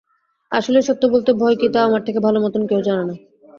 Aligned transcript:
আসলে, 0.51 0.79
সত্য 0.81 1.03
বলতে, 1.07 1.31
ভয় 1.33 1.55
কি 1.55 1.67
তা 1.69 1.79
আমার 1.83 2.01
থেকে 2.05 2.19
ভালোমতো 2.19 2.57
কেউ 2.67 2.81
জানে 2.81 3.03
না। 3.03 3.15